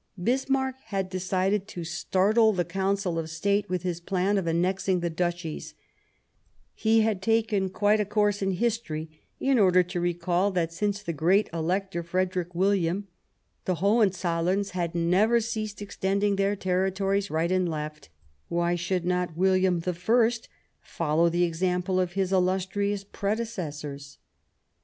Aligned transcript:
Bismarck 0.19 0.77
had 0.85 1.11
decided 1.11 1.67
to 1.67 1.83
startle 1.83 2.53
the 2.53 2.65
Council 2.65 3.19
of 3.19 3.29
State 3.29 3.69
with 3.69 3.83
his 3.83 3.99
plan 4.01 4.39
of 4.39 4.47
annexing 4.47 5.01
the 5.01 5.11
Duchies; 5.11 5.75
he 6.73 7.01
had 7.01 7.21
taken 7.21 7.69
quite 7.69 7.99
a 7.99 8.05
course 8.05 8.41
in 8.41 8.53
history 8.53 9.21
in 9.39 9.59
order 9.59 9.83
to 9.83 9.99
recall 10.01 10.49
that, 10.53 10.73
since 10.73 11.03
the 11.03 11.13
great 11.13 11.51
Elector, 11.53 12.01
Frederick 12.01 12.55
William, 12.55 13.09
the 13.65 13.75
HohenzoUerns 13.75 14.71
had 14.71 14.95
never 14.95 15.39
ceased 15.39 15.83
extend 15.83 16.23
ing 16.23 16.35
their 16.35 16.55
territories 16.55 17.29
right 17.29 17.51
and 17.51 17.69
left: 17.69 18.09
why 18.47 18.73
should 18.73 19.05
not 19.05 19.37
William 19.37 19.83
I 19.85 20.31
follow 20.81 21.29
the 21.29 21.43
example 21.43 21.99
of 21.99 22.13
his 22.13 22.31
illustrious 22.33 23.03
predecessors 23.03 24.17